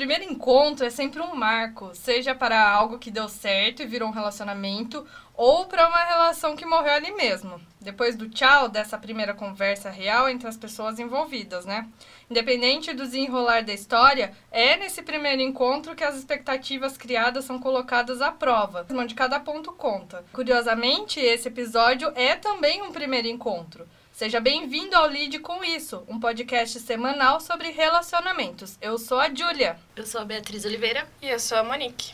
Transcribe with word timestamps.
primeiro 0.00 0.24
encontro 0.24 0.86
é 0.86 0.88
sempre 0.88 1.20
um 1.20 1.34
marco, 1.34 1.94
seja 1.94 2.34
para 2.34 2.70
algo 2.70 2.98
que 2.98 3.10
deu 3.10 3.28
certo 3.28 3.82
e 3.82 3.86
virou 3.86 4.08
um 4.08 4.12
relacionamento, 4.12 5.06
ou 5.34 5.66
para 5.66 5.86
uma 5.86 6.02
relação 6.04 6.56
que 6.56 6.64
morreu 6.64 6.94
ali 6.94 7.12
mesmo. 7.12 7.60
Depois 7.78 8.16
do 8.16 8.26
tchau, 8.26 8.66
dessa 8.66 8.96
primeira 8.96 9.34
conversa 9.34 9.90
real 9.90 10.26
entre 10.26 10.48
as 10.48 10.56
pessoas 10.56 10.98
envolvidas, 10.98 11.66
né? 11.66 11.86
Independente 12.30 12.94
do 12.94 13.04
desenrolar 13.04 13.62
da 13.62 13.74
história, 13.74 14.32
é 14.50 14.74
nesse 14.74 15.02
primeiro 15.02 15.42
encontro 15.42 15.94
que 15.94 16.02
as 16.04 16.16
expectativas 16.16 16.96
criadas 16.96 17.44
são 17.44 17.58
colocadas 17.58 18.22
à 18.22 18.32
prova, 18.32 18.86
onde 18.92 19.14
cada 19.14 19.38
ponto 19.38 19.70
conta. 19.70 20.24
Curiosamente, 20.32 21.20
esse 21.20 21.48
episódio 21.48 22.10
é 22.14 22.36
também 22.36 22.80
um 22.80 22.90
primeiro 22.90 23.28
encontro. 23.28 23.86
Seja 24.20 24.38
bem-vindo 24.38 24.94
ao 24.94 25.08
Lide 25.08 25.38
com 25.38 25.64
Isso, 25.64 26.04
um 26.06 26.20
podcast 26.20 26.78
semanal 26.80 27.40
sobre 27.40 27.70
relacionamentos. 27.70 28.76
Eu 28.78 28.98
sou 28.98 29.18
a 29.18 29.34
Júlia. 29.34 29.78
Eu 29.96 30.04
sou 30.04 30.20
a 30.20 30.26
Beatriz 30.26 30.66
Oliveira. 30.66 31.08
E 31.22 31.30
eu 31.30 31.40
sou 31.40 31.56
a 31.56 31.64
Monique. 31.64 32.12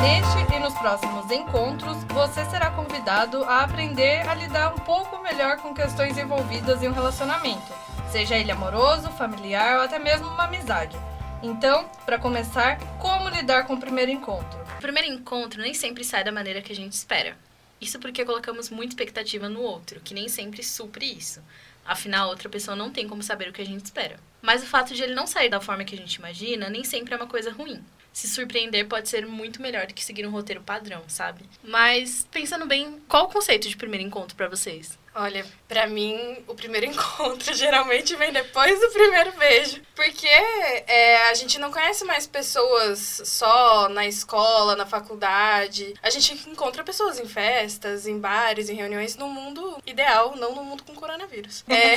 Neste 0.00 0.56
e 0.56 0.58
nos 0.58 0.74
próximos 0.74 1.30
encontros, 1.30 2.02
você 2.12 2.44
será 2.46 2.72
convidado 2.72 3.44
a 3.44 3.62
aprender 3.62 4.28
a 4.28 4.34
lidar 4.34 4.74
um 4.74 4.78
pouco 4.78 5.22
melhor 5.22 5.58
com 5.58 5.72
questões 5.72 6.18
envolvidas 6.18 6.82
em 6.82 6.88
um 6.88 6.92
relacionamento, 6.92 7.72
seja 8.10 8.36
ele 8.36 8.50
amoroso, 8.50 9.08
familiar 9.12 9.76
ou 9.76 9.82
até 9.82 10.00
mesmo 10.00 10.26
uma 10.26 10.46
amizade. 10.46 10.98
Então, 11.40 11.88
para 12.04 12.18
começar, 12.18 12.80
como 12.98 13.28
lidar 13.28 13.68
com 13.68 13.74
o 13.74 13.80
primeiro 13.80 14.10
encontro? 14.10 14.61
O 14.82 14.90
primeiro 14.90 15.12
encontro 15.14 15.62
nem 15.62 15.72
sempre 15.74 16.02
sai 16.02 16.24
da 16.24 16.32
maneira 16.32 16.60
que 16.60 16.72
a 16.72 16.74
gente 16.74 16.94
espera. 16.94 17.38
Isso 17.80 18.00
porque 18.00 18.24
colocamos 18.24 18.68
muita 18.68 18.94
expectativa 18.94 19.48
no 19.48 19.60
outro, 19.60 20.00
que 20.00 20.12
nem 20.12 20.28
sempre 20.28 20.60
supre 20.60 21.06
isso. 21.06 21.40
Afinal, 21.84 22.28
outra 22.28 22.48
pessoa 22.48 22.76
não 22.76 22.90
tem 22.90 23.06
como 23.06 23.22
saber 23.22 23.48
o 23.48 23.52
que 23.52 23.62
a 23.62 23.64
gente 23.64 23.84
espera. 23.84 24.18
Mas 24.42 24.60
o 24.60 24.66
fato 24.66 24.92
de 24.92 25.00
ele 25.00 25.14
não 25.14 25.24
sair 25.24 25.48
da 25.48 25.60
forma 25.60 25.84
que 25.84 25.94
a 25.94 25.98
gente 25.98 26.16
imagina 26.16 26.68
nem 26.68 26.82
sempre 26.82 27.14
é 27.14 27.16
uma 27.16 27.28
coisa 27.28 27.52
ruim. 27.52 27.80
Se 28.12 28.26
surpreender 28.26 28.88
pode 28.88 29.08
ser 29.08 29.24
muito 29.24 29.62
melhor 29.62 29.86
do 29.86 29.94
que 29.94 30.04
seguir 30.04 30.26
um 30.26 30.32
roteiro 30.32 30.60
padrão, 30.60 31.04
sabe? 31.06 31.44
Mas, 31.62 32.26
pensando 32.32 32.66
bem, 32.66 33.00
qual 33.06 33.26
o 33.26 33.32
conceito 33.32 33.68
de 33.68 33.76
primeiro 33.76 34.04
encontro 34.04 34.36
para 34.36 34.48
vocês? 34.48 34.98
Olha, 35.14 35.44
pra 35.68 35.86
mim, 35.86 36.42
o 36.46 36.54
primeiro 36.54 36.86
encontro 36.92 37.54
geralmente 37.54 38.16
vem 38.16 38.32
depois 38.32 38.80
do 38.80 38.90
primeiro 38.90 39.32
beijo. 39.32 39.82
Porque 39.94 40.26
é, 40.26 41.28
a 41.28 41.34
gente 41.34 41.58
não 41.58 41.70
conhece 41.70 42.04
mais 42.04 42.26
pessoas 42.26 43.22
só 43.24 43.88
na 43.88 44.06
escola, 44.06 44.74
na 44.74 44.86
faculdade. 44.86 45.94
A 46.02 46.10
gente 46.10 46.32
encontra 46.48 46.82
pessoas 46.82 47.18
em 47.18 47.26
festas, 47.26 48.06
em 48.06 48.18
bares, 48.18 48.68
em 48.68 48.74
reuniões 48.74 49.16
no 49.16 49.28
mundo 49.28 49.78
ideal, 49.86 50.34
não 50.36 50.54
no 50.54 50.64
mundo 50.64 50.82
com 50.82 50.94
coronavírus. 50.94 51.64
É. 51.68 51.96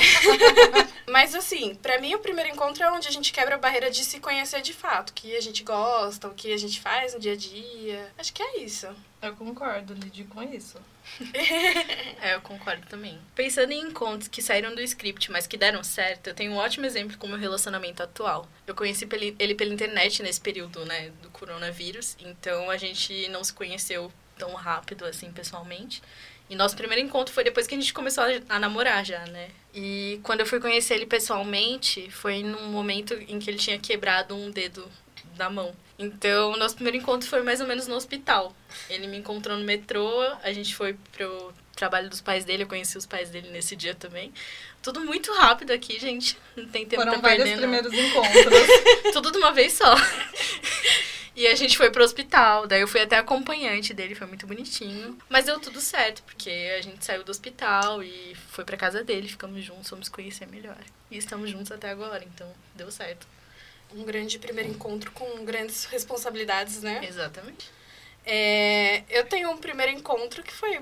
Mas 1.10 1.34
assim, 1.34 1.74
pra 1.76 1.98
mim 1.98 2.14
o 2.14 2.18
primeiro 2.18 2.50
encontro 2.50 2.82
é 2.82 2.90
onde 2.90 3.08
a 3.08 3.12
gente 3.12 3.32
quebra 3.32 3.54
a 3.54 3.58
barreira 3.58 3.90
de 3.90 4.04
se 4.04 4.20
conhecer 4.20 4.60
de 4.60 4.72
fato. 4.72 5.10
O 5.10 5.14
que 5.14 5.36
a 5.36 5.40
gente 5.40 5.62
gosta, 5.62 6.28
o 6.28 6.34
que 6.34 6.52
a 6.52 6.58
gente 6.58 6.80
faz 6.80 7.14
no 7.14 7.20
dia 7.20 7.32
a 7.32 7.36
dia. 7.36 8.12
Acho 8.18 8.32
que 8.32 8.42
é 8.42 8.58
isso. 8.58 8.88
Eu 9.26 9.36
concordo, 9.36 9.92
lide 9.94 10.24
com 10.24 10.42
isso. 10.42 10.78
é, 12.22 12.34
eu 12.34 12.40
concordo 12.40 12.86
também. 12.86 13.18
Pensando 13.34 13.72
em 13.72 13.80
encontros 13.80 14.28
que 14.28 14.40
saíram 14.40 14.74
do 14.74 14.80
script, 14.80 15.30
mas 15.30 15.46
que 15.46 15.56
deram 15.56 15.82
certo, 15.82 16.28
eu 16.28 16.34
tenho 16.34 16.52
um 16.52 16.56
ótimo 16.56 16.86
exemplo 16.86 17.18
com 17.18 17.26
o 17.26 17.30
meu 17.30 17.38
relacionamento 17.38 18.02
atual. 18.02 18.48
Eu 18.66 18.74
conheci 18.74 19.06
ele 19.38 19.54
pela 19.54 19.72
internet 19.72 20.22
nesse 20.22 20.40
período, 20.40 20.84
né, 20.84 21.10
do 21.22 21.30
coronavírus, 21.30 22.16
então 22.20 22.70
a 22.70 22.76
gente 22.76 23.28
não 23.28 23.42
se 23.42 23.52
conheceu 23.52 24.12
tão 24.38 24.54
rápido 24.54 25.04
assim 25.04 25.32
pessoalmente. 25.32 26.02
E 26.48 26.54
nosso 26.54 26.76
primeiro 26.76 27.04
encontro 27.04 27.34
foi 27.34 27.42
depois 27.42 27.66
que 27.66 27.74
a 27.74 27.80
gente 27.80 27.92
começou 27.92 28.24
a, 28.48 28.58
namorar 28.58 29.04
já, 29.04 29.24
né? 29.26 29.48
E 29.74 30.20
quando 30.22 30.40
eu 30.40 30.46
fui 30.46 30.60
conhecer 30.60 30.94
ele 30.94 31.06
pessoalmente, 31.06 32.08
foi 32.10 32.42
num 32.42 32.68
momento 32.68 33.14
em 33.14 33.38
que 33.40 33.50
ele 33.50 33.58
tinha 33.58 33.78
quebrado 33.78 34.34
um 34.36 34.50
dedo 34.50 34.88
da 35.36 35.48
mão. 35.48 35.74
Então, 35.98 36.56
nosso 36.56 36.74
primeiro 36.74 36.98
encontro 36.98 37.28
foi 37.28 37.42
mais 37.42 37.60
ou 37.60 37.66
menos 37.66 37.86
no 37.86 37.94
hospital. 37.94 38.54
Ele 38.90 39.06
me 39.06 39.16
encontrou 39.18 39.56
no 39.56 39.64
metrô, 39.64 40.10
a 40.42 40.52
gente 40.52 40.74
foi 40.74 40.94
pro 41.12 41.52
trabalho 41.74 42.08
dos 42.08 42.20
pais 42.20 42.44
dele, 42.44 42.64
eu 42.64 42.66
conheci 42.66 42.96
os 42.98 43.06
pais 43.06 43.30
dele 43.30 43.50
nesse 43.50 43.76
dia 43.76 43.94
também. 43.94 44.32
Tudo 44.82 45.00
muito 45.00 45.32
rápido 45.32 45.72
aqui, 45.72 45.98
gente. 45.98 46.38
Não 46.56 46.66
tem 46.66 46.86
tempo 46.86 47.02
Foram 47.02 47.20
pra 47.20 47.30
vários 47.30 47.44
perder, 47.44 47.60
primeiros 47.60 47.92
encontros. 47.94 49.12
Tudo 49.12 49.30
de 49.30 49.38
uma 49.38 49.52
vez 49.52 49.72
só. 49.72 49.94
E 51.36 51.46
a 51.46 51.54
gente 51.54 51.76
foi 51.76 51.90
pro 51.90 52.02
hospital, 52.02 52.66
daí 52.66 52.80
eu 52.80 52.88
fui 52.88 53.02
até 53.02 53.18
acompanhante 53.18 53.92
dele, 53.92 54.14
foi 54.14 54.26
muito 54.26 54.46
bonitinho. 54.46 55.18
Mas 55.28 55.44
deu 55.44 55.60
tudo 55.60 55.82
certo, 55.82 56.22
porque 56.22 56.48
a 56.78 56.80
gente 56.80 57.04
saiu 57.04 57.22
do 57.22 57.30
hospital 57.30 58.02
e 58.02 58.34
foi 58.48 58.64
pra 58.64 58.74
casa 58.74 59.04
dele, 59.04 59.28
ficamos 59.28 59.62
juntos, 59.62 59.90
fomos 59.90 60.08
conhecer 60.08 60.48
melhor. 60.48 60.78
E 61.10 61.18
estamos 61.18 61.50
juntos 61.50 61.70
até 61.70 61.90
agora, 61.90 62.24
então 62.24 62.50
deu 62.74 62.90
certo 62.90 63.26
um 63.94 64.04
grande 64.04 64.38
primeiro 64.38 64.70
encontro 64.70 65.10
com 65.12 65.44
grandes 65.44 65.84
responsabilidades, 65.86 66.82
né? 66.82 67.00
Exatamente. 67.06 67.70
É, 68.24 69.04
eu 69.08 69.24
tenho 69.24 69.50
um 69.50 69.56
primeiro 69.56 69.92
encontro 69.92 70.42
que 70.42 70.52
foi 70.52 70.80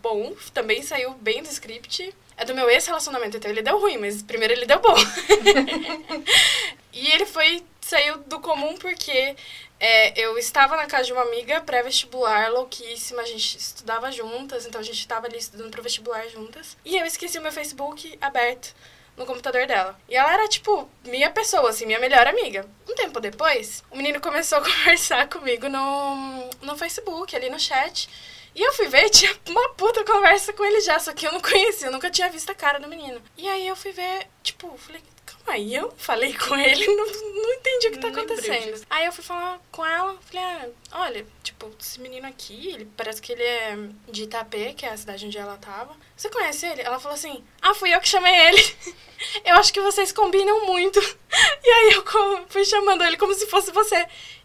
bom, 0.00 0.34
também 0.54 0.82
saiu 0.82 1.14
bem 1.14 1.42
do 1.42 1.48
script. 1.48 2.14
É 2.38 2.44
do 2.44 2.54
meu 2.54 2.68
ex-relacionamento, 2.68 3.38
então 3.38 3.50
ele 3.50 3.62
deu 3.62 3.80
ruim, 3.80 3.96
mas 3.96 4.22
primeiro 4.22 4.52
ele 4.52 4.66
deu 4.66 4.78
bom. 4.78 4.94
e 6.92 7.10
ele 7.12 7.24
foi, 7.24 7.64
saiu 7.80 8.18
do 8.18 8.38
comum 8.40 8.76
porque 8.76 9.34
é, 9.80 10.20
eu 10.20 10.36
estava 10.36 10.76
na 10.76 10.84
casa 10.84 11.04
de 11.04 11.12
uma 11.14 11.22
amiga 11.22 11.62
pré-vestibular, 11.62 12.52
louquíssima, 12.52 13.22
a 13.22 13.26
gente 13.26 13.56
estudava 13.56 14.12
juntas, 14.12 14.66
então 14.66 14.80
a 14.80 14.84
gente 14.84 14.98
estava 14.98 15.26
ali 15.26 15.38
estudando 15.38 15.70
pro 15.70 15.82
vestibular 15.82 16.28
juntas. 16.28 16.76
E 16.84 16.96
eu 16.96 17.06
esqueci 17.06 17.38
o 17.38 17.42
meu 17.42 17.52
Facebook 17.52 18.18
aberto 18.20 18.74
no 19.16 19.26
computador 19.26 19.66
dela. 19.66 19.98
E 20.08 20.16
ela 20.16 20.32
era, 20.32 20.48
tipo, 20.48 20.88
minha 21.04 21.30
pessoa, 21.30 21.70
assim, 21.70 21.86
minha 21.86 21.98
melhor 21.98 22.26
amiga. 22.26 22.66
Um 22.88 22.94
tempo 22.94 23.20
depois, 23.20 23.82
o 23.90 23.96
menino 23.96 24.20
começou 24.20 24.58
a 24.58 24.62
conversar 24.64 25.28
comigo 25.28 25.68
no, 25.68 26.50
no 26.62 26.76
Facebook, 26.76 27.34
ali 27.34 27.48
no 27.48 27.58
chat. 27.58 28.08
E 28.54 28.62
eu 28.62 28.72
fui 28.72 28.88
ver, 28.88 29.08
tinha 29.10 29.34
uma 29.48 29.70
puta 29.70 30.04
conversa 30.04 30.52
com 30.52 30.64
ele 30.64 30.80
já, 30.80 30.98
só 30.98 31.12
que 31.12 31.26
eu 31.26 31.32
não 31.32 31.40
conhecia, 31.40 31.88
eu 31.88 31.92
nunca 31.92 32.10
tinha 32.10 32.30
visto 32.30 32.50
a 32.50 32.54
cara 32.54 32.78
do 32.78 32.88
menino. 32.88 33.20
E 33.36 33.48
aí 33.48 33.66
eu 33.66 33.76
fui 33.76 33.92
ver, 33.92 34.26
tipo, 34.42 34.76
falei, 34.78 35.02
Aí 35.46 35.74
eu 35.74 35.92
falei 35.96 36.34
com 36.36 36.56
ele, 36.56 36.86
não, 36.86 37.06
não 37.06 37.52
entendi 37.54 37.88
o 37.88 37.92
que 37.92 37.98
tá 37.98 38.08
acontecendo. 38.08 38.84
Aí 38.90 39.06
eu 39.06 39.12
fui 39.12 39.22
falar 39.22 39.60
com 39.70 39.84
ela, 39.86 40.18
falei, 40.20 40.44
ah, 40.44 40.68
olha, 40.92 41.26
tipo, 41.56 41.72
esse 41.80 42.00
menino 42.00 42.26
aqui, 42.26 42.68
ele 42.68 42.84
parece 42.96 43.20
que 43.20 43.32
ele 43.32 43.42
é 43.42 43.78
de 44.08 44.24
Itapê, 44.24 44.74
que 44.74 44.84
é 44.84 44.90
a 44.90 44.96
cidade 44.96 45.26
onde 45.26 45.38
ela 45.38 45.56
tava. 45.56 45.96
Você 46.14 46.28
conhece 46.28 46.66
ele? 46.66 46.82
Ela 46.82 47.00
falou 47.00 47.14
assim, 47.14 47.42
ah, 47.62 47.74
fui 47.74 47.94
eu 47.94 48.00
que 48.00 48.08
chamei 48.08 48.34
ele. 48.48 48.76
eu 49.44 49.56
acho 49.56 49.72
que 49.72 49.80
vocês 49.80 50.12
combinam 50.12 50.66
muito. 50.66 51.00
E 51.62 51.68
aí 51.68 51.92
eu 51.94 52.46
fui 52.48 52.64
chamando 52.64 53.04
ele 53.04 53.18
como 53.18 53.34
se 53.34 53.46
fosse 53.46 53.70
você. 53.70 53.96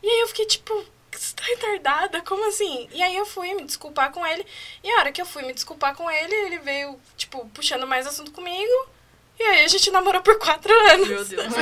E 0.03 0.09
aí 0.09 0.19
eu 0.21 0.27
fiquei, 0.27 0.45
tipo, 0.45 0.73
você 1.09 1.33
tá 1.35 1.43
retardada? 1.43 2.21
Como 2.21 2.45
assim? 2.49 2.89
E 2.91 3.01
aí 3.01 3.15
eu 3.15 3.25
fui 3.25 3.53
me 3.53 3.63
desculpar 3.63 4.11
com 4.11 4.25
ele. 4.25 4.45
E 4.83 4.91
a 4.91 4.99
hora 4.99 5.11
que 5.11 5.21
eu 5.21 5.25
fui 5.25 5.43
me 5.43 5.53
desculpar 5.53 5.95
com 5.95 6.09
ele, 6.11 6.35
ele 6.35 6.59
veio, 6.59 6.99
tipo, 7.15 7.47
puxando 7.49 7.87
mais 7.87 8.05
assunto 8.07 8.31
comigo. 8.31 8.89
E 9.41 9.43
aí 9.43 9.65
a 9.65 9.67
gente 9.67 9.89
namorou 9.89 10.21
por 10.21 10.37
quatro 10.37 10.71
anos. 10.91 11.07
Meu 11.07 11.25
Deus. 11.25 11.53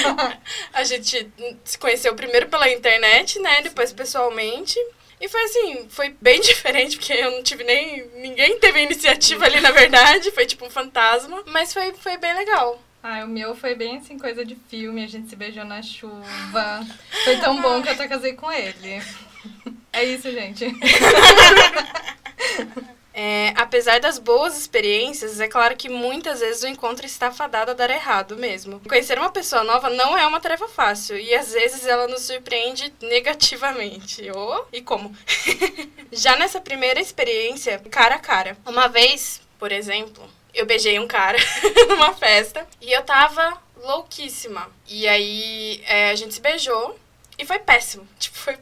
a 0.72 0.82
gente 0.82 1.30
se 1.62 1.78
conheceu 1.78 2.14
primeiro 2.14 2.48
pela 2.48 2.70
internet, 2.70 3.38
né? 3.38 3.60
Depois 3.60 3.92
pessoalmente. 3.92 4.78
E 5.20 5.28
foi 5.28 5.42
assim, 5.42 5.86
foi 5.90 6.16
bem 6.18 6.40
diferente, 6.40 6.96
porque 6.96 7.12
eu 7.12 7.30
não 7.30 7.42
tive 7.42 7.64
nem. 7.64 8.08
Ninguém 8.14 8.58
teve 8.58 8.80
iniciativa 8.80 9.44
ali, 9.44 9.60
na 9.60 9.70
verdade. 9.70 10.30
Foi 10.30 10.46
tipo 10.46 10.64
um 10.64 10.70
fantasma. 10.70 11.42
Mas 11.46 11.70
foi, 11.70 11.92
foi 11.92 12.16
bem 12.16 12.34
legal. 12.34 12.82
Ah, 13.02 13.24
o 13.24 13.28
meu 13.28 13.54
foi 13.54 13.74
bem 13.74 13.98
assim, 13.98 14.18
coisa 14.18 14.42
de 14.42 14.56
filme, 14.68 15.04
a 15.04 15.06
gente 15.06 15.28
se 15.28 15.36
beijou 15.36 15.66
na 15.66 15.82
chuva. 15.82 16.86
Foi 17.24 17.36
tão 17.36 17.60
bom 17.60 17.82
que 17.82 17.88
eu 17.88 17.92
até 17.92 18.08
casei 18.08 18.32
com 18.32 18.50
ele. 18.50 19.02
É 19.92 20.02
isso, 20.02 20.32
gente. 20.32 20.66
É, 23.20 23.52
apesar 23.56 23.98
das 23.98 24.16
boas 24.16 24.56
experiências, 24.56 25.40
é 25.40 25.48
claro 25.48 25.76
que 25.76 25.88
muitas 25.88 26.38
vezes 26.38 26.62
o 26.62 26.68
encontro 26.68 27.04
está 27.04 27.32
fadado 27.32 27.72
a 27.72 27.74
dar 27.74 27.90
errado 27.90 28.36
mesmo. 28.36 28.78
Conhecer 28.88 29.18
uma 29.18 29.32
pessoa 29.32 29.64
nova 29.64 29.90
não 29.90 30.16
é 30.16 30.24
uma 30.24 30.38
tarefa 30.38 30.68
fácil 30.68 31.18
e 31.18 31.34
às 31.34 31.52
vezes 31.52 31.84
ela 31.84 32.06
nos 32.06 32.22
surpreende 32.22 32.94
negativamente. 33.02 34.30
Oh, 34.30 34.64
e 34.72 34.80
como? 34.80 35.12
Já 36.12 36.36
nessa 36.36 36.60
primeira 36.60 37.00
experiência, 37.00 37.82
cara 37.90 38.14
a 38.14 38.20
cara. 38.20 38.56
Uma 38.64 38.86
vez, 38.86 39.40
por 39.58 39.72
exemplo, 39.72 40.22
eu 40.54 40.64
beijei 40.64 40.96
um 41.00 41.08
cara 41.08 41.38
numa 41.88 42.14
festa 42.14 42.64
e 42.80 42.92
eu 42.92 43.02
tava 43.02 43.60
louquíssima. 43.82 44.70
E 44.86 45.08
aí 45.08 45.82
é, 45.86 46.10
a 46.10 46.14
gente 46.14 46.34
se 46.34 46.40
beijou 46.40 46.96
e 47.36 47.44
foi 47.44 47.58
péssimo. 47.58 48.06
Tipo, 48.16 48.38
foi 48.38 48.56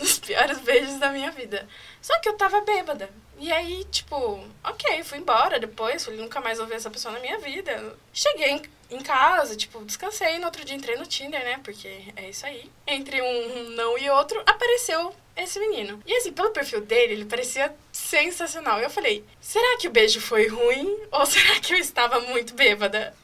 dos 0.00 0.18
piores 0.18 0.58
beijos 0.60 0.98
da 0.98 1.10
minha 1.10 1.30
vida. 1.30 1.68
Só 2.00 2.18
que 2.18 2.28
eu 2.28 2.36
tava 2.36 2.60
bêbada. 2.62 3.10
E 3.38 3.52
aí, 3.52 3.84
tipo, 3.84 4.42
ok, 4.64 5.02
fui 5.04 5.18
embora 5.18 5.58
depois, 5.58 6.04
falei, 6.04 6.20
nunca 6.20 6.40
mais 6.40 6.58
vou 6.58 6.66
ver 6.66 6.74
essa 6.76 6.90
pessoa 6.90 7.14
na 7.14 7.20
minha 7.20 7.38
vida. 7.38 7.96
Cheguei 8.12 8.50
em, 8.50 8.62
em 8.90 9.00
casa, 9.00 9.56
tipo, 9.56 9.82
descansei, 9.84 10.38
no 10.38 10.46
outro 10.46 10.64
dia 10.64 10.76
entrei 10.76 10.96
no 10.96 11.06
Tinder, 11.06 11.42
né? 11.42 11.60
Porque 11.62 12.12
é 12.16 12.28
isso 12.28 12.44
aí. 12.44 12.70
Entre 12.86 13.20
um 13.22 13.70
não 13.70 13.96
e 13.96 14.10
outro, 14.10 14.42
apareceu 14.44 15.14
esse 15.36 15.58
menino. 15.58 16.02
E 16.06 16.14
assim, 16.16 16.32
pelo 16.32 16.50
perfil 16.50 16.82
dele, 16.82 17.14
ele 17.14 17.24
parecia 17.24 17.74
sensacional. 17.92 18.78
Eu 18.78 18.90
falei, 18.90 19.24
será 19.40 19.78
que 19.78 19.88
o 19.88 19.90
beijo 19.90 20.20
foi 20.20 20.46
ruim? 20.48 20.98
Ou 21.10 21.24
será 21.26 21.60
que 21.60 21.72
eu 21.72 21.78
estava 21.78 22.20
muito 22.20 22.54
bêbada? 22.54 23.14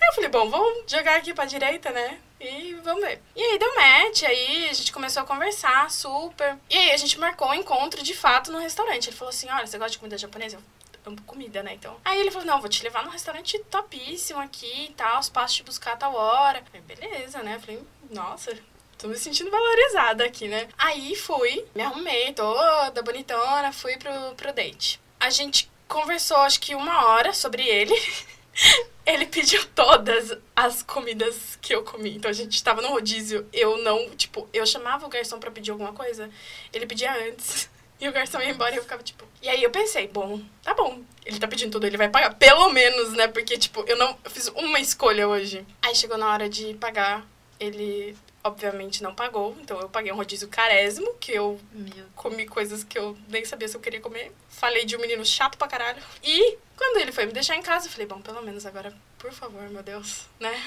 Aí 0.00 0.08
eu 0.08 0.14
falei, 0.14 0.30
bom, 0.30 0.48
vamos 0.48 0.90
jogar 0.90 1.16
aqui 1.16 1.32
pra 1.34 1.44
direita, 1.44 1.90
né? 1.90 2.18
E 2.40 2.74
vamos 2.82 3.02
ver. 3.02 3.22
E 3.34 3.42
aí 3.42 3.58
deu 3.58 3.74
match, 3.74 4.22
aí 4.24 4.68
a 4.68 4.72
gente 4.72 4.92
começou 4.92 5.22
a 5.22 5.26
conversar 5.26 5.90
super. 5.90 6.58
E 6.68 6.76
aí 6.76 6.90
a 6.92 6.96
gente 6.96 7.18
marcou 7.18 7.48
um 7.48 7.54
encontro 7.54 8.02
de 8.02 8.14
fato 8.14 8.52
no 8.52 8.58
restaurante. 8.58 9.08
Ele 9.08 9.16
falou 9.16 9.30
assim: 9.30 9.48
olha, 9.50 9.66
você 9.66 9.78
gosta 9.78 9.92
de 9.92 9.98
comida 9.98 10.18
japonesa? 10.18 10.56
Eu 10.56 11.12
amo 11.12 11.22
comida, 11.22 11.62
né? 11.62 11.74
Então. 11.74 11.96
Aí 12.04 12.20
ele 12.20 12.30
falou: 12.30 12.46
não, 12.46 12.60
vou 12.60 12.68
te 12.68 12.82
levar 12.82 13.02
num 13.04 13.10
restaurante 13.10 13.58
topíssimo 13.70 14.38
aqui 14.40 14.86
e 14.90 14.92
tal, 14.92 15.20
passo 15.32 15.54
te 15.54 15.62
buscar 15.62 15.94
a 15.94 15.96
tal 15.96 16.14
hora. 16.14 16.62
Beleza, 16.86 17.42
né? 17.42 17.56
Eu 17.56 17.60
falei, 17.60 17.82
nossa, 18.10 18.54
Tô 18.98 19.08
me 19.08 19.16
sentindo 19.16 19.50
valorizada 19.50 20.24
aqui, 20.24 20.48
né? 20.48 20.68
Aí 20.78 21.14
fui, 21.14 21.66
me 21.74 21.82
arrumei 21.82 22.32
toda 22.32 23.02
bonitona, 23.02 23.70
fui 23.70 23.94
pro, 23.98 24.34
pro 24.34 24.54
date. 24.54 24.98
A 25.20 25.28
gente 25.28 25.70
conversou 25.86 26.38
acho 26.38 26.58
que 26.58 26.74
uma 26.74 27.06
hora 27.06 27.32
sobre 27.34 27.62
ele. 27.62 27.94
Ele 29.06 29.26
pediu 29.26 29.64
todas 29.68 30.36
as 30.54 30.82
comidas 30.82 31.56
que 31.62 31.72
eu 31.72 31.84
comi. 31.84 32.16
Então 32.16 32.28
a 32.28 32.34
gente 32.34 32.62
tava 32.62 32.82
no 32.82 32.88
rodízio. 32.88 33.46
Eu 33.52 33.78
não, 33.78 34.10
tipo, 34.10 34.48
eu 34.52 34.66
chamava 34.66 35.06
o 35.06 35.08
garçom 35.08 35.38
para 35.38 35.50
pedir 35.50 35.70
alguma 35.70 35.92
coisa, 35.92 36.28
ele 36.72 36.86
pedia 36.86 37.12
antes. 37.28 37.68
E 37.98 38.06
o 38.06 38.12
garçom 38.12 38.38
ia 38.42 38.50
embora 38.50 38.74
e 38.74 38.76
eu 38.76 38.82
ficava 38.82 39.02
tipo. 39.02 39.24
E 39.40 39.48
aí 39.48 39.62
eu 39.62 39.70
pensei, 39.70 40.06
bom, 40.06 40.38
tá 40.62 40.74
bom. 40.74 41.00
Ele 41.24 41.38
tá 41.38 41.48
pedindo 41.48 41.72
tudo, 41.72 41.86
ele 41.86 41.96
vai 41.96 42.10
pagar. 42.10 42.34
Pelo 42.34 42.68
menos, 42.68 43.14
né? 43.14 43.26
Porque, 43.26 43.56
tipo, 43.56 43.82
eu 43.86 43.96
não 43.96 44.14
eu 44.22 44.30
fiz 44.30 44.48
uma 44.48 44.78
escolha 44.78 45.26
hoje. 45.26 45.66
Aí 45.80 45.94
chegou 45.94 46.18
na 46.18 46.30
hora 46.30 46.46
de 46.46 46.74
pagar, 46.74 47.26
ele 47.58 48.14
obviamente 48.46 49.02
não 49.02 49.14
pagou. 49.14 49.56
Então 49.60 49.80
eu 49.80 49.88
paguei 49.88 50.12
um 50.12 50.16
rodízio 50.16 50.48
carésimo, 50.48 51.14
que 51.14 51.32
eu 51.32 51.60
Meu. 51.72 52.06
comi 52.14 52.46
coisas 52.46 52.84
que 52.84 52.98
eu 52.98 53.16
nem 53.28 53.44
sabia 53.44 53.68
se 53.68 53.76
eu 53.76 53.80
queria 53.80 54.00
comer. 54.00 54.32
Falei 54.48 54.84
de 54.84 54.96
um 54.96 55.00
menino 55.00 55.24
chato 55.24 55.58
pra 55.58 55.68
caralho. 55.68 56.02
E 56.22 56.56
quando 56.76 56.98
ele 56.98 57.12
foi 57.12 57.26
me 57.26 57.32
deixar 57.32 57.56
em 57.56 57.62
casa, 57.62 57.86
eu 57.86 57.90
falei, 57.90 58.06
bom, 58.06 58.20
pelo 58.20 58.42
menos 58.42 58.64
agora, 58.64 58.94
por 59.18 59.32
favor, 59.32 59.68
meu 59.68 59.82
Deus, 59.82 60.26
né? 60.38 60.62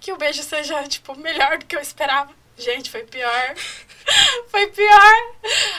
Que 0.00 0.12
o 0.12 0.16
beijo 0.16 0.42
seja, 0.42 0.82
tipo, 0.88 1.16
melhor 1.16 1.58
do 1.58 1.66
que 1.66 1.76
eu 1.76 1.80
esperava. 1.80 2.34
Gente, 2.56 2.90
foi 2.90 3.04
pior. 3.04 3.54
foi 4.48 4.66
pior. 4.68 5.34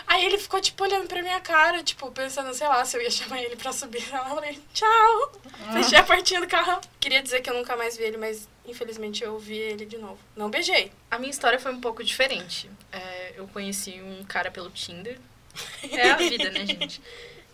Aí 0.07 0.25
ele 0.25 0.37
ficou, 0.37 0.59
tipo, 0.59 0.83
olhando 0.83 1.07
pra 1.07 1.21
minha 1.21 1.39
cara, 1.39 1.83
tipo, 1.83 2.11
pensando, 2.11 2.53
sei 2.53 2.67
lá, 2.67 2.83
se 2.83 2.97
eu 2.97 3.01
ia 3.01 3.11
chamar 3.11 3.41
ele 3.41 3.55
pra 3.55 3.71
subir. 3.71 4.03
Eu 4.11 4.35
falei, 4.35 4.59
tchau. 4.73 5.31
Ah. 5.67 5.73
Fechei 5.73 5.99
a 5.99 6.03
portinha 6.03 6.41
do 6.41 6.47
carro. 6.47 6.81
Queria 6.99 7.21
dizer 7.21 7.41
que 7.41 7.49
eu 7.49 7.53
nunca 7.53 7.75
mais 7.75 7.95
vi 7.95 8.03
ele, 8.03 8.17
mas 8.17 8.47
infelizmente 8.67 9.23
eu 9.23 9.37
vi 9.37 9.57
ele 9.57 9.85
de 9.85 9.97
novo. 9.97 10.19
Não 10.35 10.49
beijei. 10.49 10.91
A 11.09 11.17
minha 11.19 11.31
história 11.31 11.59
foi 11.59 11.73
um 11.73 11.81
pouco 11.81 12.03
diferente. 12.03 12.69
É, 12.91 13.33
eu 13.35 13.47
conheci 13.47 14.01
um 14.01 14.23
cara 14.23 14.51
pelo 14.51 14.69
Tinder. 14.69 15.17
É 15.91 16.11
a 16.11 16.17
vida, 16.17 16.49
né, 16.49 16.65
gente? 16.65 17.01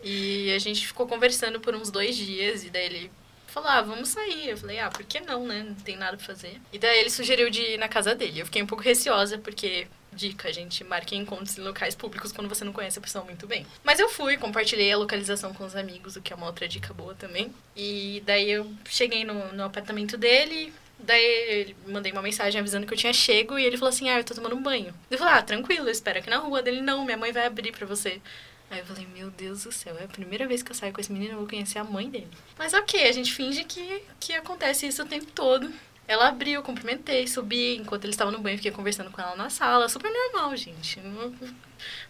E 0.03 0.53
a 0.53 0.59
gente 0.59 0.87
ficou 0.87 1.05
conversando 1.07 1.59
por 1.59 1.75
uns 1.75 1.91
dois 1.91 2.15
dias, 2.15 2.63
e 2.63 2.69
daí 2.69 2.85
ele 2.85 3.11
falou, 3.47 3.69
ah, 3.69 3.81
vamos 3.81 4.09
sair. 4.09 4.49
Eu 4.49 4.57
falei, 4.57 4.79
ah, 4.79 4.89
por 4.89 5.03
que 5.03 5.19
não, 5.19 5.45
né? 5.45 5.63
Não 5.63 5.75
tem 5.75 5.97
nada 5.97 6.15
pra 6.15 6.25
fazer. 6.25 6.59
E 6.71 6.79
daí 6.79 6.99
ele 6.99 7.09
sugeriu 7.09 7.49
de 7.49 7.61
ir 7.61 7.77
na 7.77 7.89
casa 7.89 8.15
dele. 8.15 8.39
Eu 8.39 8.45
fiquei 8.45 8.61
um 8.61 8.67
pouco 8.67 8.83
receosa, 8.83 9.37
porque 9.37 9.87
dica, 10.11 10.51
gente, 10.51 10.83
marque 10.83 11.15
encontros 11.15 11.57
em 11.57 11.61
locais 11.61 11.95
públicos 11.95 12.31
quando 12.31 12.49
você 12.49 12.63
não 12.63 12.73
conhece 12.73 12.99
a 12.99 13.01
pessoa 13.01 13.23
muito 13.23 13.45
bem. 13.47 13.65
Mas 13.83 13.99
eu 13.99 14.09
fui, 14.09 14.37
compartilhei 14.37 14.91
a 14.91 14.97
localização 14.97 15.53
com 15.53 15.65
os 15.65 15.75
amigos, 15.75 16.15
o 16.15 16.21
que 16.21 16.33
é 16.33 16.35
uma 16.35 16.47
outra 16.47 16.67
dica 16.67 16.93
boa 16.93 17.13
também. 17.15 17.53
E 17.75 18.23
daí 18.25 18.49
eu 18.49 18.71
cheguei 18.85 19.23
no, 19.23 19.53
no 19.53 19.63
apartamento 19.63 20.17
dele, 20.17 20.73
Daí 20.99 21.75
eu 21.85 21.91
mandei 21.91 22.11
uma 22.11 22.21
mensagem 22.21 22.59
avisando 22.59 22.85
que 22.85 22.93
eu 22.93 22.97
tinha 22.97 23.13
chego 23.13 23.57
e 23.57 23.65
ele 23.65 23.77
falou 23.77 23.89
assim: 23.89 24.09
Ah, 24.09 24.19
eu 24.19 24.23
tô 24.23 24.33
tomando 24.33 24.55
um 24.55 24.61
banho. 24.61 24.93
Eu 25.09 25.17
falei: 25.17 25.33
Ah, 25.33 25.41
tranquilo, 25.41 25.89
espera 25.89 26.19
aqui 26.19 26.29
na 26.29 26.37
rua 26.37 26.61
dele. 26.61 26.81
Não, 26.81 27.05
minha 27.05 27.17
mãe 27.17 27.31
vai 27.31 27.45
abrir 27.45 27.71
pra 27.71 27.85
você. 27.85 28.21
Aí 28.69 28.79
eu 28.79 28.85
falei: 28.85 29.07
Meu 29.13 29.31
Deus 29.31 29.63
do 29.63 29.71
céu, 29.71 29.97
é 29.99 30.03
a 30.03 30.07
primeira 30.07 30.47
vez 30.47 30.61
que 30.61 30.71
eu 30.71 30.75
saio 30.75 30.93
com 30.93 31.01
esse 31.01 31.11
menino, 31.11 31.33
eu 31.33 31.37
vou 31.39 31.47
conhecer 31.47 31.79
a 31.79 31.83
mãe 31.83 32.09
dele. 32.09 32.27
Mas 32.57 32.73
ok, 32.73 33.07
a 33.07 33.11
gente 33.11 33.33
finge 33.33 33.63
que, 33.63 34.03
que 34.19 34.33
acontece 34.33 34.87
isso 34.87 35.03
o 35.03 35.07
tempo 35.07 35.27
todo. 35.27 35.71
Ela 36.09 36.29
abriu, 36.29 36.63
cumprimentei, 36.63 37.27
subi. 37.27 37.75
Enquanto 37.75 38.03
ele 38.03 38.13
estava 38.13 38.31
no 38.31 38.39
banho, 38.39 38.57
fiquei 38.57 38.71
conversando 38.71 39.11
com 39.11 39.21
ela 39.21 39.35
na 39.35 39.47
sala. 39.51 39.87
Super 39.87 40.11
normal, 40.11 40.55
gente. 40.57 40.99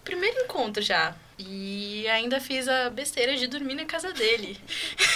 Primeiro 0.05 0.39
encontro 0.39 0.81
já. 0.81 1.13
E 1.37 2.07
ainda 2.07 2.39
fiz 2.39 2.69
a 2.69 2.89
besteira 2.89 3.35
de 3.35 3.47
dormir 3.47 3.75
na 3.75 3.83
casa 3.83 4.13
dele. 4.13 4.57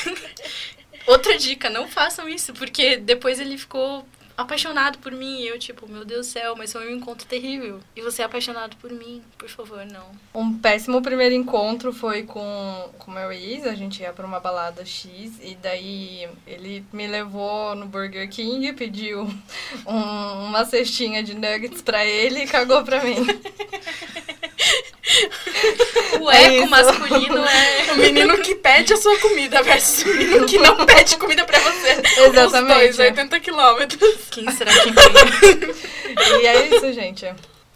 Outra 1.06 1.38
dica, 1.38 1.70
não 1.70 1.88
façam 1.88 2.28
isso, 2.30 2.54
porque 2.54 2.98
depois 2.98 3.40
ele 3.40 3.58
ficou 3.58 4.06
apaixonado 4.38 4.98
por 5.00 5.12
mim. 5.12 5.42
E 5.42 5.48
eu, 5.48 5.58
tipo, 5.60 5.88
meu 5.88 6.06
Deus 6.06 6.28
do 6.28 6.32
céu, 6.32 6.56
mas 6.56 6.72
foi 6.72 6.92
um 6.92 6.98
encontro 6.98 7.28
terrível. 7.28 7.80
E 7.96 8.02
você 8.02 8.22
é 8.22 8.26
apaixonado 8.26 8.76
por 8.78 8.92
mim, 8.92 9.22
por 9.38 9.50
favor, 9.50 9.86
não. 9.86 10.06
Um 10.34 10.58
péssimo 10.58 11.02
primeiro 11.02 11.36
encontro 11.36 11.94
foi 11.94 12.24
com 12.24 12.90
o 13.08 13.12
meu 13.12 13.32
ex. 13.32 13.66
A 13.66 13.76
gente 13.76 14.02
ia 14.02 14.14
pra 14.14 14.26
uma 14.26 14.40
balada 14.40 14.86
X. 14.86 15.40
E 15.42 15.56
daí 15.56 16.28
ele 16.46 16.86
me 16.92 17.08
levou 17.08 17.76
no 17.76 17.86
Burger 17.86 18.30
King, 18.30 18.74
pediu 18.74 19.24
um, 19.86 20.46
uma 20.48 20.66
cestinha 20.66 21.24
de 21.24 21.34
nuggets 21.34 21.82
pra 21.82 22.06
ele 22.06 22.44
e 22.44 22.48
cagou 22.48 22.84
pra 22.84 23.04
mim. 23.04 23.16
O 26.24 26.32
é 26.32 26.58
eco 26.58 26.70
masculino 26.70 27.46
é. 27.46 27.92
O 27.94 27.96
menino 27.98 28.38
que 28.40 28.56
pede 28.56 28.94
a 28.94 28.98
sua 28.98 29.20
comida 29.20 29.62
versus 29.62 30.04
o 30.04 30.16
menino 30.16 30.46
que 30.46 30.58
não 30.58 30.86
pede 30.86 31.18
comida 31.18 31.44
pra 31.46 31.60
você. 31.60 32.02
Exatamente. 32.22 32.90
Os 32.90 32.98
dois, 32.98 33.00
80 33.00 33.40
quilômetros. 33.42 34.16
Quem 34.32 34.50
será 34.52 34.72
que 34.72 34.90
ganha? 34.90 36.42
e 36.42 36.48
é 36.48 36.68
isso, 36.68 36.94
gente. 36.94 37.26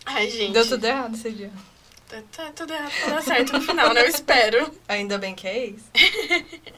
Ai, 0.06 0.30
gente. 0.30 0.54
Deu 0.54 0.68
tudo 0.68 0.86
errado 0.86 1.16
esse 1.16 1.30
dia. 1.32 1.52
Tá, 2.08 2.18
tá 2.36 2.52
tudo 2.56 2.74
errado 2.74 2.92
pra 3.04 3.16
dar 3.16 3.22
certo 3.22 3.54
no 3.54 3.62
final, 3.62 3.94
né? 3.94 4.02
Eu 4.02 4.08
espero. 4.08 4.72
Ainda 4.88 5.18
bem 5.18 5.36
que 5.36 5.48
é 5.48 5.66
isso. 5.66 5.86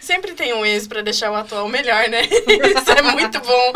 Sempre 0.00 0.34
tem 0.34 0.52
um 0.52 0.64
ex 0.64 0.86
pra 0.86 1.00
deixar 1.00 1.30
o 1.30 1.34
atual 1.34 1.68
melhor, 1.68 2.08
né? 2.08 2.22
Isso 2.22 2.90
é 2.90 3.02
muito 3.02 3.40
bom. 3.40 3.72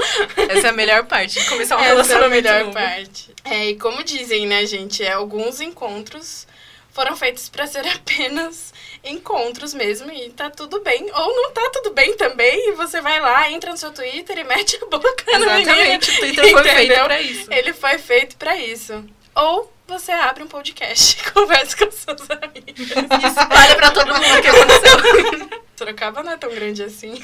Essa 0.48 0.66
é 0.66 0.70
a 0.70 0.72
melhor 0.72 1.04
parte 1.06 1.40
de 1.40 1.48
começar 1.48 1.76
um 1.76 1.80
Essa 1.80 1.88
relacionamento. 1.88 2.46
Essa 2.46 2.56
é 2.56 2.60
a 2.60 2.64
melhor 2.64 2.74
parte. 2.74 3.30
É, 3.44 3.70
e 3.70 3.76
como 3.76 4.02
dizem, 4.04 4.46
né, 4.46 4.66
gente? 4.66 5.02
É, 5.02 5.12
alguns 5.12 5.60
encontros 5.60 6.46
foram 6.92 7.16
feitos 7.16 7.48
para 7.48 7.66
ser 7.66 7.86
apenas 7.88 8.72
encontros 9.04 9.74
mesmo 9.74 10.10
e 10.12 10.30
tá 10.30 10.50
tudo 10.50 10.80
bem. 10.80 11.10
Ou 11.12 11.36
não 11.36 11.52
tá 11.52 11.70
tudo 11.72 11.92
bem 11.92 12.16
também 12.16 12.70
e 12.70 12.72
você 12.72 13.00
vai 13.00 13.20
lá, 13.20 13.50
entra 13.50 13.70
no 13.72 13.76
seu 13.76 13.92
Twitter 13.92 14.38
e 14.38 14.44
mete 14.44 14.76
a 14.76 14.86
boca 14.86 15.24
Exatamente, 15.26 15.68
no 15.68 15.76
menino. 15.76 15.96
o 15.96 15.98
Twitter 15.98 16.50
foi 16.50 16.64
feito 16.64 17.04
pra 17.04 17.20
isso. 17.20 17.52
Ele 17.52 17.72
foi 17.72 17.98
feito 17.98 18.36
para 18.36 18.56
isso. 18.56 19.04
Ou 19.34 19.72
você 19.88 20.12
abre 20.12 20.42
um 20.42 20.48
podcast 20.48 21.18
e 21.20 21.30
conversa 21.32 21.76
com 21.76 21.90
seus 21.90 22.30
amigos. 22.30 22.90
Espalha 22.90 23.76
pra 23.76 23.90
todo 23.90 24.14
mundo 24.14 24.38
o 24.38 24.42
que 24.42 24.48
aconteceu. 24.48 25.62
Sorocaba 25.76 26.22
não 26.22 26.32
é 26.32 26.36
tão 26.36 26.50
grande 26.50 26.82
assim. 26.82 27.14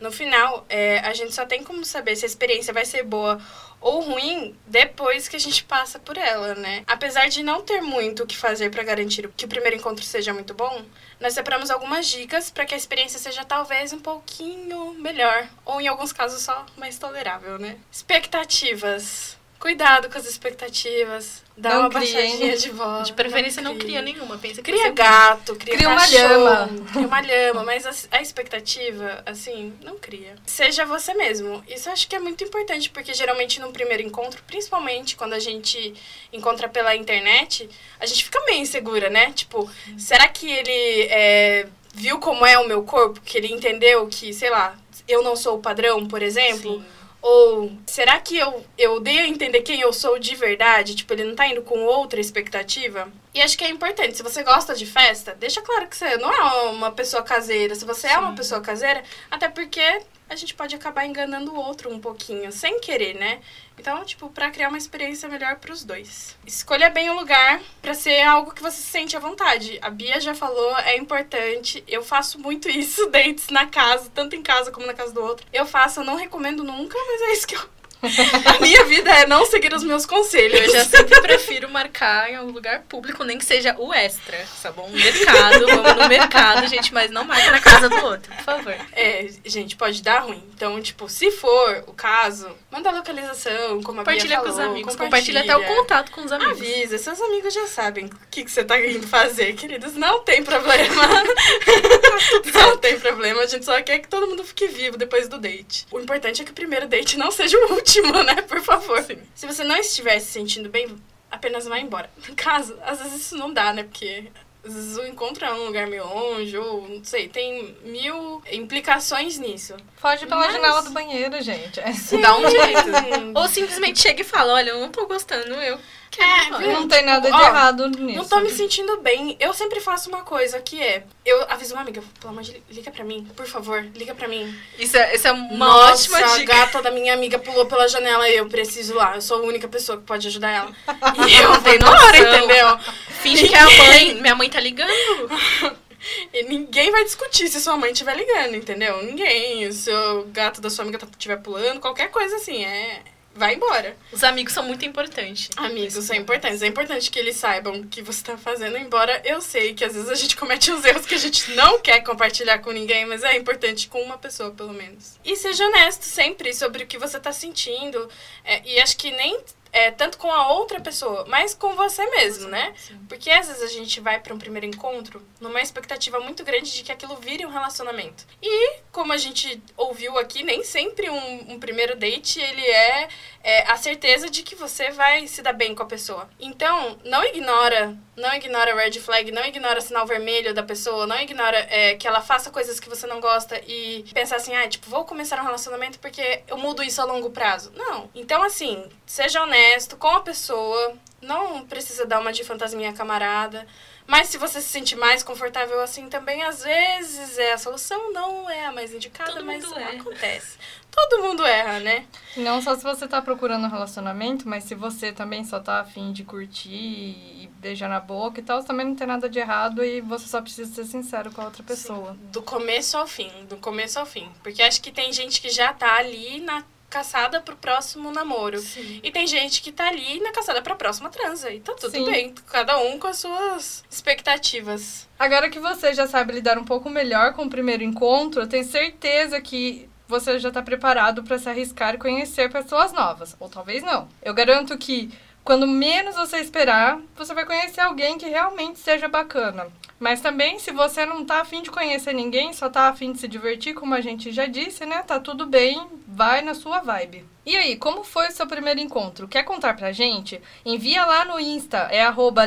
No 0.00 0.10
final, 0.10 0.64
é, 0.68 0.98
a 1.00 1.12
gente 1.12 1.34
só 1.34 1.44
tem 1.44 1.62
como 1.62 1.84
saber 1.84 2.16
se 2.16 2.24
a 2.24 2.28
experiência 2.28 2.72
vai 2.72 2.84
ser 2.84 3.02
boa 3.02 3.38
ou 3.80 4.00
ruim 4.00 4.54
depois 4.66 5.28
que 5.28 5.36
a 5.36 5.40
gente 5.40 5.64
passa 5.64 5.98
por 5.98 6.16
ela, 6.16 6.54
né? 6.54 6.82
Apesar 6.86 7.28
de 7.28 7.42
não 7.42 7.62
ter 7.62 7.80
muito 7.80 8.22
o 8.22 8.26
que 8.26 8.36
fazer 8.36 8.70
para 8.70 8.82
garantir 8.82 9.28
que 9.36 9.44
o 9.44 9.48
primeiro 9.48 9.76
encontro 9.76 10.04
seja 10.04 10.34
muito 10.34 10.52
bom, 10.54 10.84
nós 11.18 11.34
separamos 11.34 11.70
algumas 11.70 12.06
dicas 12.06 12.50
para 12.50 12.64
que 12.64 12.74
a 12.74 12.76
experiência 12.76 13.18
seja 13.18 13.44
talvez 13.44 13.92
um 13.92 14.00
pouquinho 14.00 14.94
melhor, 14.94 15.48
ou 15.64 15.80
em 15.80 15.88
alguns 15.88 16.12
casos 16.12 16.42
só 16.42 16.66
mais 16.76 16.98
tolerável, 16.98 17.58
né? 17.58 17.78
Expectativas. 17.90 19.39
Cuidado 19.60 20.08
com 20.08 20.16
as 20.16 20.24
expectativas. 20.24 21.42
Dá 21.54 21.74
não 21.74 21.80
uma 21.80 21.88
baixadinha 21.90 22.56
de 22.56 22.70
voz. 22.70 23.08
De 23.08 23.12
preferência 23.12 23.60
não, 23.60 23.72
não 23.74 23.78
cria 23.78 24.00
nenhuma. 24.00 24.38
Pensa 24.38 24.62
que 24.62 24.72
cria 24.72 24.90
gato, 24.90 25.54
cria, 25.54 25.76
cria 25.76 25.88
uma 25.90 26.06
lhama. 26.06 26.70
Cria 26.90 27.06
uma 27.06 27.20
lhama, 27.20 27.62
mas 27.62 27.86
a, 27.86 28.16
a, 28.16 28.22
expectativa, 28.22 29.22
assim, 29.26 29.74
não 29.82 29.98
cria. 29.98 30.34
Seja 30.46 30.86
você 30.86 31.12
mesmo. 31.12 31.62
Isso 31.68 31.90
eu 31.90 31.92
acho 31.92 32.08
que 32.08 32.16
é 32.16 32.18
muito 32.18 32.42
importante, 32.42 32.88
porque 32.88 33.12
geralmente 33.12 33.60
no 33.60 33.70
primeiro 33.70 34.02
encontro, 34.02 34.42
principalmente 34.46 35.14
quando 35.14 35.34
a 35.34 35.38
gente 35.38 35.92
encontra 36.32 36.66
pela 36.66 36.96
internet, 36.96 37.68
a 38.00 38.06
gente 38.06 38.24
fica 38.24 38.42
meio 38.46 38.62
insegura, 38.62 39.10
né? 39.10 39.30
Tipo, 39.32 39.70
hum. 39.88 39.98
será 39.98 40.26
que 40.26 40.50
ele 40.50 41.02
é, 41.10 41.66
viu 41.94 42.18
como 42.18 42.46
é 42.46 42.58
o 42.58 42.66
meu 42.66 42.82
corpo? 42.82 43.20
Que 43.20 43.36
ele 43.36 43.52
entendeu 43.52 44.06
que, 44.06 44.32
sei 44.32 44.48
lá, 44.48 44.74
eu 45.06 45.22
não 45.22 45.36
sou 45.36 45.58
o 45.58 45.60
padrão, 45.60 46.08
por 46.08 46.22
exemplo? 46.22 46.80
Sim 46.80 46.99
ou 47.22 47.70
será 47.86 48.18
que 48.18 48.36
eu, 48.36 48.64
eu 48.78 49.00
dei 49.00 49.18
a 49.18 49.28
entender 49.28 49.62
quem 49.62 49.80
eu 49.80 49.92
sou 49.92 50.18
de 50.18 50.34
verdade? 50.34 50.94
Tipo, 50.94 51.12
ele 51.12 51.24
não 51.24 51.34
tá 51.34 51.46
indo 51.46 51.62
com 51.62 51.84
outra 51.84 52.20
expectativa? 52.20 53.08
E 53.34 53.40
acho 53.40 53.56
que 53.56 53.64
é 53.64 53.68
importante, 53.68 54.16
se 54.16 54.22
você 54.22 54.42
gosta 54.42 54.74
de 54.74 54.86
festa, 54.86 55.36
deixa 55.38 55.60
claro 55.60 55.86
que 55.86 55.96
você 55.96 56.16
não 56.16 56.32
é 56.32 56.70
uma 56.70 56.90
pessoa 56.90 57.22
caseira. 57.22 57.74
Se 57.74 57.84
você 57.84 58.08
Sim. 58.08 58.14
é 58.14 58.18
uma 58.18 58.34
pessoa 58.34 58.60
caseira, 58.60 59.02
até 59.30 59.48
porque 59.48 60.02
a 60.30 60.36
gente 60.36 60.54
pode 60.54 60.76
acabar 60.76 61.04
enganando 61.04 61.52
o 61.52 61.56
outro 61.56 61.92
um 61.92 61.98
pouquinho, 61.98 62.52
sem 62.52 62.78
querer, 62.78 63.14
né? 63.14 63.40
Então, 63.76 64.04
tipo, 64.04 64.30
pra 64.30 64.50
criar 64.50 64.68
uma 64.68 64.78
experiência 64.78 65.28
melhor 65.28 65.56
pros 65.56 65.82
dois. 65.82 66.36
Escolha 66.46 66.88
bem 66.88 67.10
o 67.10 67.14
lugar 67.14 67.60
pra 67.82 67.94
ser 67.94 68.22
algo 68.22 68.54
que 68.54 68.62
você 68.62 68.76
se 68.76 68.88
sente 68.88 69.16
à 69.16 69.20
vontade. 69.20 69.78
A 69.82 69.90
Bia 69.90 70.20
já 70.20 70.32
falou, 70.32 70.78
é 70.78 70.96
importante. 70.96 71.82
Eu 71.88 72.04
faço 72.04 72.38
muito 72.38 72.70
isso, 72.70 73.10
dates 73.10 73.48
na 73.48 73.66
casa, 73.66 74.08
tanto 74.14 74.36
em 74.36 74.42
casa 74.42 74.70
como 74.70 74.86
na 74.86 74.94
casa 74.94 75.12
do 75.12 75.20
outro. 75.20 75.44
Eu 75.52 75.66
faço, 75.66 76.00
eu 76.00 76.04
não 76.04 76.14
recomendo 76.14 76.62
nunca, 76.62 76.96
mas 76.96 77.22
é 77.22 77.32
isso 77.32 77.48
que 77.48 77.56
eu 77.56 77.79
a 78.02 78.58
minha 78.60 78.84
vida 78.84 79.10
é 79.10 79.26
não 79.26 79.44
seguir 79.46 79.72
os 79.74 79.84
meus 79.84 80.06
conselhos. 80.06 80.60
Eu 80.60 80.72
já 80.72 80.84
sempre 80.84 81.20
prefiro 81.20 81.68
marcar 81.70 82.30
em 82.30 82.36
algum 82.36 82.52
lugar 82.52 82.82
público, 82.88 83.24
nem 83.24 83.38
que 83.38 83.44
seja 83.44 83.74
o 83.78 83.92
extra, 83.92 84.38
tá 84.62 84.72
bom? 84.72 84.88
Mercado, 84.90 85.66
vamos 85.66 85.96
no 85.96 86.08
mercado, 86.08 86.66
gente, 86.66 86.92
mas 86.92 87.10
não 87.10 87.24
marque 87.24 87.50
na 87.50 87.60
casa 87.60 87.88
do 87.88 88.04
outro, 88.04 88.34
por 88.34 88.44
favor. 88.44 88.74
É, 88.92 89.28
gente, 89.44 89.76
pode 89.76 90.02
dar 90.02 90.20
ruim. 90.20 90.42
Então, 90.54 90.80
tipo, 90.80 91.08
se 91.08 91.30
for 91.30 91.84
o 91.86 91.92
caso, 91.92 92.48
manda 92.70 92.88
a 92.88 92.92
localização, 92.92 93.82
como 93.82 94.00
a 94.00 94.04
Compartilha 94.04 94.36
falou, 94.36 94.52
com 94.52 94.58
os 94.58 94.66
amigos, 94.66 94.96
compartilha 94.96 95.40
até 95.40 95.56
o 95.56 95.64
contato 95.64 96.10
com 96.10 96.22
os 96.22 96.32
amigos. 96.32 96.60
Avisa, 96.60 96.98
seus 96.98 97.20
amigos 97.20 97.52
já 97.52 97.66
sabem 97.66 98.06
o 98.06 98.10
que, 98.30 98.44
que 98.44 98.50
você 98.50 98.64
tá 98.64 98.80
indo 98.80 99.06
fazer, 99.06 99.54
queridos. 99.54 99.94
Não 99.94 100.20
tem 100.20 100.42
problema. 100.42 101.02
não 102.54 102.76
tem 102.78 102.98
problema, 102.98 103.42
a 103.42 103.46
gente 103.46 103.64
só 103.64 103.80
quer 103.82 103.98
que 103.98 104.08
todo 104.08 104.26
mundo 104.26 104.44
fique 104.44 104.66
vivo 104.68 104.96
depois 104.96 105.28
do 105.28 105.38
date. 105.38 105.86
O 105.90 106.00
importante 106.00 106.42
é 106.42 106.44
que 106.44 106.50
o 106.50 106.54
primeiro 106.54 106.86
date 106.86 107.18
não 107.18 107.30
seja 107.30 107.56
o 107.58 107.72
último, 107.72 107.89
né? 108.24 108.42
Por 108.42 108.60
favor. 108.60 109.04
Se 109.34 109.46
você 109.46 109.64
não 109.64 109.76
estiver 109.76 110.18
se 110.20 110.26
sentindo 110.32 110.68
bem, 110.68 110.96
apenas 111.30 111.66
vá 111.66 111.78
embora. 111.78 112.10
No 112.28 112.34
caso, 112.34 112.76
às 112.84 112.98
vezes 113.02 113.20
isso 113.26 113.36
não 113.36 113.52
dá, 113.52 113.72
né? 113.72 113.82
Porque 113.84 114.30
às 114.64 114.74
vezes 114.74 114.96
o 114.98 115.06
encontro 115.06 115.44
é 115.44 115.52
um 115.52 115.64
lugar 115.66 115.86
meio 115.86 116.06
longe, 116.06 116.56
ou 116.56 116.86
não 116.88 117.02
sei, 117.02 117.28
tem 117.28 117.74
mil 117.82 118.42
implicações 118.52 119.38
nisso. 119.38 119.74
Foge 119.96 120.26
pela 120.26 120.42
Mas- 120.42 120.52
janela 120.52 120.82
do 120.82 120.90
banheiro, 120.90 121.40
gente. 121.42 121.80
É. 121.80 121.92
Dá 122.20 122.36
um 122.36 122.50
jeito. 122.50 122.90
Ou 123.34 123.48
simplesmente 123.48 124.00
chega 124.00 124.20
e 124.20 124.24
fala, 124.24 124.52
olha, 124.54 124.70
eu 124.70 124.80
não 124.80 124.90
tô 124.90 125.06
gostando, 125.06 125.54
eu 125.54 125.78
É, 126.18 126.58
viu? 126.58 126.72
Não 126.72 126.88
tem 126.88 127.04
nada 127.04 127.30
de 127.30 127.36
Ó, 127.36 127.40
errado 127.40 127.88
nisso. 127.88 128.16
Não 128.18 128.24
tô 128.26 128.40
me 128.40 128.50
sentindo 128.50 128.96
bem. 129.00 129.36
Eu 129.38 129.52
sempre 129.54 129.80
faço 129.80 130.08
uma 130.08 130.22
coisa 130.22 130.60
que 130.60 130.82
é. 130.82 131.04
Eu 131.24 131.44
aviso 131.48 131.74
uma 131.74 131.82
amiga, 131.82 132.02
pelo 132.18 132.32
amor 132.32 132.42
de 132.42 132.52
Deus, 132.52 132.64
liga 132.70 132.90
pra 132.90 133.04
mim, 133.04 133.26
por 133.36 133.46
favor, 133.46 133.82
liga 133.94 134.14
pra 134.14 134.26
mim. 134.26 134.52
Isso 134.78 134.96
é, 134.96 135.14
isso 135.14 135.28
é 135.28 135.32
uma 135.32 135.66
Nossa, 135.66 135.92
ótima 135.92 136.18
a 136.18 136.38
dica. 136.38 136.52
gata 136.54 136.82
da 136.82 136.90
minha 136.90 137.14
amiga 137.14 137.38
pulou 137.38 137.66
pela 137.66 137.86
janela 137.88 138.28
e 138.28 138.36
eu 138.36 138.48
preciso 138.48 138.94
lá. 138.94 139.14
Eu 139.14 139.22
sou 139.22 139.38
a 139.42 139.46
única 139.46 139.68
pessoa 139.68 139.98
que 139.98 140.04
pode 140.04 140.26
ajudar 140.26 140.50
ela. 140.50 140.72
E 141.28 141.34
eu 141.36 141.48
Não 141.50 141.74
embora, 141.74 142.18
noção. 142.18 142.36
entendeu? 142.38 142.78
Finge 143.22 143.48
que 143.48 143.54
é 143.54 143.60
a 143.60 143.64
mãe. 143.70 144.14
Minha 144.20 144.34
mãe 144.34 144.48
tá 144.50 144.58
ligando. 144.60 144.90
E 146.32 146.44
ninguém 146.44 146.90
vai 146.90 147.04
discutir 147.04 147.46
se 147.48 147.60
sua 147.60 147.76
mãe 147.76 147.92
estiver 147.92 148.16
ligando, 148.16 148.54
entendeu? 148.56 149.02
Ninguém. 149.02 149.66
O 149.68 149.72
seu 149.74 150.24
gato 150.32 150.58
da 150.58 150.70
sua 150.70 150.82
amiga 150.82 150.98
estiver 151.12 151.36
pulando, 151.36 151.78
qualquer 151.78 152.10
coisa 152.10 152.36
assim, 152.36 152.64
é. 152.64 153.02
Vai 153.34 153.54
embora. 153.54 153.96
Os 154.12 154.24
amigos 154.24 154.52
são 154.52 154.64
muito 154.64 154.84
importantes. 154.84 155.50
Amigos 155.56 156.04
são 156.04 156.16
importantes. 156.16 156.62
É 156.62 156.66
importante 156.66 157.10
que 157.10 157.18
eles 157.18 157.36
saibam 157.36 157.80
o 157.80 157.86
que 157.86 158.02
você 158.02 158.22
tá 158.22 158.36
fazendo, 158.36 158.76
embora 158.76 159.22
eu 159.24 159.40
sei 159.40 159.72
que 159.72 159.84
às 159.84 159.94
vezes 159.94 160.08
a 160.08 160.14
gente 160.14 160.34
comete 160.36 160.70
uns 160.72 160.84
erros 160.84 161.06
que 161.06 161.14
a 161.14 161.18
gente 161.18 161.52
não 161.52 161.80
quer 161.80 162.00
compartilhar 162.00 162.58
com 162.58 162.72
ninguém, 162.72 163.06
mas 163.06 163.22
é 163.22 163.36
importante 163.36 163.88
com 163.88 164.02
uma 164.02 164.18
pessoa, 164.18 164.50
pelo 164.50 164.72
menos. 164.72 165.18
E 165.24 165.36
seja 165.36 165.64
honesto 165.64 166.02
sempre 166.02 166.52
sobre 166.52 166.84
o 166.84 166.86
que 166.86 166.98
você 166.98 167.20
tá 167.20 167.32
sentindo. 167.32 168.08
É, 168.44 168.62
e 168.64 168.80
acho 168.80 168.96
que 168.96 169.10
nem 169.12 169.38
é, 169.72 169.90
tanto 169.90 170.18
com 170.18 170.30
a 170.30 170.52
outra 170.52 170.80
pessoa, 170.80 171.24
mas 171.28 171.54
com 171.54 171.74
você 171.74 172.04
mesmo, 172.10 172.48
né? 172.48 172.74
Porque 173.08 173.30
às 173.30 173.46
vezes 173.48 173.62
a 173.62 173.68
gente 173.68 174.00
vai 174.00 174.20
para 174.20 174.34
um 174.34 174.38
primeiro 174.38 174.66
encontro 174.66 175.22
numa 175.40 175.60
expectativa 175.60 176.18
muito 176.20 176.44
grande 176.44 176.72
de 176.72 176.82
que 176.82 176.92
aquilo 176.92 177.16
vire 177.16 177.46
um 177.46 177.50
relacionamento. 177.50 178.26
E, 178.42 178.78
como 178.90 179.12
a 179.12 179.16
gente 179.16 179.62
ouviu 179.76 180.18
aqui, 180.18 180.42
nem 180.42 180.64
sempre 180.64 181.08
um, 181.08 181.52
um 181.52 181.60
primeiro 181.60 181.96
date 181.96 182.40
ele 182.40 182.64
é, 182.64 183.08
é 183.42 183.70
a 183.70 183.76
certeza 183.76 184.28
de 184.28 184.42
que 184.42 184.54
você 184.54 184.90
vai 184.90 185.26
se 185.26 185.40
dar 185.42 185.52
bem 185.52 185.74
com 185.74 185.82
a 185.82 185.86
pessoa. 185.86 186.28
Então, 186.38 186.98
não 187.04 187.24
ignora, 187.24 187.96
não 188.16 188.32
ignora 188.34 188.74
red 188.74 188.92
flag, 189.00 189.30
não 189.30 189.44
ignora 189.44 189.80
sinal 189.80 190.06
vermelho 190.06 190.52
da 190.52 190.62
pessoa, 190.62 191.06
não 191.06 191.18
ignora 191.18 191.56
é, 191.70 191.94
que 191.94 192.06
ela 192.06 192.20
faça 192.20 192.50
coisas 192.50 192.78
que 192.78 192.88
você 192.88 193.06
não 193.06 193.20
gosta 193.20 193.60
e 193.66 194.04
pensar 194.12 194.36
assim, 194.36 194.54
ah, 194.54 194.68
tipo, 194.68 194.90
vou 194.90 195.04
começar 195.04 195.40
um 195.40 195.44
relacionamento 195.44 195.98
porque 195.98 196.42
eu 196.46 196.58
mudo 196.58 196.82
isso 196.82 197.00
a 197.00 197.04
longo 197.04 197.30
prazo. 197.30 197.72
Não. 197.74 198.10
Então, 198.14 198.42
assim, 198.42 198.84
seja 199.06 199.42
honesto 199.42 199.96
com 199.96 200.08
a 200.08 200.20
pessoa, 200.20 200.94
não 201.22 201.66
precisa 201.66 202.04
dar 202.04 202.20
uma 202.20 202.32
de 202.32 202.44
fantasminha 202.44 202.92
camarada. 202.92 203.66
Mas 204.10 204.28
se 204.28 204.38
você 204.38 204.60
se 204.60 204.66
sente 204.66 204.96
mais 204.96 205.22
confortável 205.22 205.80
assim 205.80 206.08
também, 206.08 206.42
às 206.42 206.64
vezes 206.64 207.38
é 207.38 207.52
a 207.52 207.58
solução, 207.58 208.12
não 208.12 208.50
é 208.50 208.66
a 208.66 208.72
mais 208.72 208.92
indicada, 208.92 209.34
Todo 209.34 209.44
mas 209.44 209.64
acontece. 209.72 210.58
Todo 210.90 211.22
mundo 211.22 211.46
erra, 211.46 211.78
né? 211.78 212.06
Não 212.36 212.60
só 212.60 212.74
se 212.74 212.82
você 212.82 213.06
tá 213.06 213.22
procurando 213.22 213.66
um 213.66 213.70
relacionamento, 213.70 214.48
mas 214.48 214.64
se 214.64 214.74
você 214.74 215.12
também 215.12 215.44
só 215.44 215.60
tá 215.60 215.78
afim 215.78 216.12
de 216.12 216.24
curtir 216.24 216.72
e 216.72 217.48
beijar 217.60 217.88
na 217.88 218.00
boca 218.00 218.40
e 218.40 218.42
tal, 218.42 218.64
também 218.64 218.84
não 218.84 218.96
tem 218.96 219.06
nada 219.06 219.28
de 219.28 219.38
errado 219.38 219.84
e 219.84 220.00
você 220.00 220.26
só 220.26 220.42
precisa 220.42 220.74
ser 220.74 220.86
sincero 220.86 221.30
com 221.30 221.42
a 221.42 221.44
outra 221.44 221.62
pessoa. 221.62 222.16
Do 222.32 222.42
começo 222.42 222.98
ao 222.98 223.06
fim, 223.06 223.30
do 223.48 223.58
começo 223.58 223.96
ao 224.00 224.06
fim. 224.06 224.28
Porque 224.42 224.60
acho 224.60 224.82
que 224.82 224.90
tem 224.90 225.12
gente 225.12 225.40
que 225.40 225.50
já 225.50 225.72
tá 225.72 225.94
ali 225.94 226.40
na 226.40 226.64
caçada 226.90 227.40
pro 227.40 227.56
próximo 227.56 228.10
namoro. 228.10 228.58
Sim. 228.58 229.00
E 229.02 229.12
tem 229.12 229.26
gente 229.26 229.62
que 229.62 229.70
tá 229.70 229.88
ali 229.88 230.20
na 230.20 230.32
caçada 230.32 230.60
pra 230.60 230.74
próxima 230.74 231.08
transa. 231.08 231.50
E 231.50 231.60
tá 231.60 231.72
tudo 231.74 231.92
Sim. 231.92 232.04
bem. 232.04 232.34
Cada 232.50 232.78
um 232.78 232.98
com 232.98 233.06
as 233.06 233.18
suas 233.18 233.84
expectativas. 233.88 235.08
Agora 235.18 235.48
que 235.48 235.60
você 235.60 235.94
já 235.94 236.08
sabe 236.08 236.32
lidar 236.32 236.58
um 236.58 236.64
pouco 236.64 236.90
melhor 236.90 237.32
com 237.32 237.44
o 237.44 237.50
primeiro 237.50 237.84
encontro, 237.84 238.42
eu 238.42 238.48
tenho 238.48 238.64
certeza 238.64 239.40
que 239.40 239.88
você 240.08 240.40
já 240.40 240.48
está 240.48 240.60
preparado 240.60 241.22
para 241.22 241.38
se 241.38 241.48
arriscar 241.48 241.94
e 241.94 241.98
conhecer 241.98 242.50
pessoas 242.50 242.92
novas. 242.92 243.36
Ou 243.38 243.48
talvez 243.48 243.82
não. 243.82 244.08
Eu 244.20 244.34
garanto 244.34 244.76
que 244.76 245.10
quando 245.44 245.66
menos 245.66 246.16
você 246.16 246.38
esperar, 246.38 247.00
você 247.16 247.32
vai 247.32 247.46
conhecer 247.46 247.80
alguém 247.80 248.18
que 248.18 248.26
realmente 248.26 248.80
seja 248.80 249.08
bacana. 249.08 249.68
Mas 250.00 250.22
também, 250.22 250.58
se 250.58 250.72
você 250.72 251.04
não 251.04 251.26
tá 251.26 251.42
afim 251.42 251.60
de 251.60 251.70
conhecer 251.70 252.14
ninguém, 252.14 252.54
só 252.54 252.70
tá 252.70 252.88
afim 252.88 253.12
de 253.12 253.20
se 253.20 253.28
divertir, 253.28 253.74
como 253.74 253.94
a 253.94 254.00
gente 254.00 254.32
já 254.32 254.46
disse, 254.46 254.86
né? 254.86 255.02
Tá 255.02 255.20
tudo 255.20 255.44
bem, 255.44 255.86
vai 256.08 256.40
na 256.40 256.54
sua 256.54 256.80
vibe. 256.80 257.26
E 257.44 257.54
aí, 257.54 257.76
como 257.76 258.02
foi 258.02 258.28
o 258.28 258.32
seu 258.32 258.46
primeiro 258.46 258.80
encontro? 258.80 259.28
Quer 259.28 259.42
contar 259.42 259.76
pra 259.76 259.92
gente? 259.92 260.40
Envia 260.64 261.04
lá 261.04 261.26
no 261.26 261.38
Insta, 261.38 261.88
é 261.90 262.00
arroba. 262.02 262.46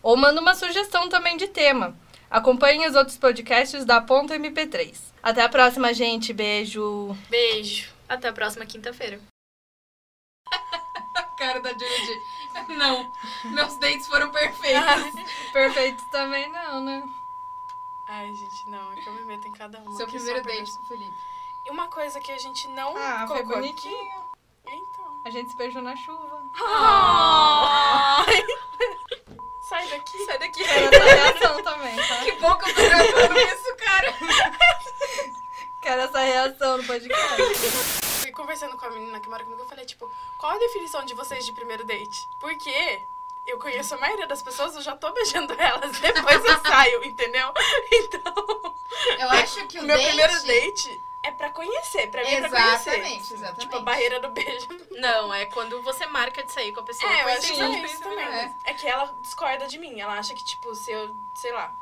Ou 0.00 0.16
manda 0.16 0.40
uma 0.40 0.54
sugestão 0.54 1.08
também 1.08 1.36
de 1.36 1.48
tema. 1.48 1.96
Acompanhe 2.30 2.86
os 2.86 2.94
outros 2.94 3.16
podcasts 3.16 3.84
da 3.84 4.00
Ponta 4.00 4.38
MP3. 4.38 4.94
Até 5.20 5.42
a 5.42 5.48
próxima, 5.48 5.92
gente. 5.92 6.32
Beijo. 6.32 7.16
Beijo. 7.28 7.88
Até 8.08 8.28
a 8.28 8.32
próxima 8.32 8.64
quinta-feira. 8.64 9.18
Cara 11.36 11.60
da 11.60 11.70
Judy. 11.70 12.22
Não, 12.68 13.12
meus 13.44 13.76
dates 13.76 14.06
foram 14.06 14.30
perfeitos. 14.30 15.14
perfeitos 15.52 16.04
também 16.10 16.50
não, 16.50 16.80
né? 16.80 17.02
Ai, 18.08 18.32
gente, 18.34 18.68
não. 18.70 18.92
É 18.92 18.96
que 18.96 19.06
eu 19.06 19.12
me 19.12 19.22
meto 19.22 19.46
em 19.46 19.52
cada 19.52 19.78
uma. 19.80 19.94
Seu 19.96 20.06
primeiro 20.06 20.42
date 20.42 20.72
com 20.76 20.82
o 20.82 20.86
Felipe. 20.86 21.14
E 21.66 21.70
uma 21.70 21.88
coisa 21.88 22.20
que 22.20 22.30
a 22.32 22.38
gente 22.38 22.68
não 22.68 22.96
Ah, 22.96 23.26
foi 23.26 23.38
colocou 23.42 23.56
bonitinho. 23.56 23.94
aqui. 23.94 24.26
Então. 24.68 25.20
A 25.24 25.30
gente 25.30 25.50
se 25.50 25.56
beijou 25.56 25.82
na 25.82 25.94
chuva. 25.96 26.42
Ai. 26.58 28.46
Sai 29.68 29.88
daqui. 29.88 30.24
Sai 30.24 30.38
daqui. 30.38 30.64
Quero 30.64 30.94
essa 30.94 31.04
reação 31.04 31.62
também, 31.62 31.96
tá? 31.96 32.16
Que 32.24 32.32
bom 32.32 32.56
que 32.56 32.70
eu 32.70 32.74
tô 32.74 32.82
gravando 32.88 33.38
isso, 33.40 33.76
cara. 33.76 34.14
Quero 35.82 36.00
essa 36.02 36.20
reação 36.20 36.78
no 36.78 36.84
podcast. 36.84 38.05
Conversando 38.46 38.76
com 38.76 38.86
a 38.86 38.90
menina 38.90 39.18
que 39.18 39.28
mora 39.28 39.42
comigo, 39.42 39.60
eu 39.60 39.66
falei, 39.66 39.84
tipo, 39.84 40.08
qual 40.38 40.52
a 40.52 40.58
definição 40.58 41.04
de 41.04 41.14
vocês 41.14 41.44
de 41.44 41.50
primeiro 41.52 41.82
date? 41.84 42.28
Porque 42.38 43.02
eu 43.44 43.58
conheço 43.58 43.96
a 43.96 43.98
maioria 43.98 44.24
das 44.28 44.40
pessoas, 44.40 44.76
eu 44.76 44.82
já 44.82 44.94
tô 44.96 45.10
beijando 45.10 45.52
elas, 45.60 45.98
depois 45.98 46.44
eu 46.44 46.60
saio, 46.60 47.04
entendeu? 47.04 47.52
Então, 47.90 48.74
Eu 49.18 49.28
acho 49.30 49.66
que 49.66 49.80
o 49.80 49.82
meu 49.82 49.96
date... 49.96 50.06
primeiro 50.06 50.42
date 50.46 51.02
é 51.24 51.32
pra 51.32 51.50
conhecer, 51.50 52.08
pra 52.08 52.22
mim 52.22 52.30
é 52.30 52.40
pra 52.42 52.50
conhecer. 52.50 52.90
Exatamente, 52.90 53.34
exatamente. 53.34 53.60
Tipo, 53.62 53.76
a 53.78 53.80
barreira 53.80 54.20
do 54.20 54.28
beijo. 54.28 54.68
Não, 54.92 55.34
é 55.34 55.46
quando 55.46 55.82
você 55.82 56.06
marca 56.06 56.44
de 56.44 56.52
sair 56.52 56.72
com 56.72 56.80
a 56.80 56.84
pessoa. 56.84 57.12
É, 57.12 57.22
eu 57.24 57.28
acho 57.30 57.40
que 57.40 57.46
é 57.52 57.54
exatamente 57.56 57.92
isso 57.94 58.02
também. 58.04 58.26
é. 58.26 58.54
É 58.62 58.74
que 58.74 58.86
ela 58.86 59.12
discorda 59.20 59.66
de 59.66 59.76
mim. 59.76 59.98
Ela 60.00 60.16
acha 60.18 60.34
que, 60.34 60.44
tipo, 60.44 60.72
se 60.76 60.92
eu, 60.92 61.16
sei 61.34 61.50
lá, 61.50 61.74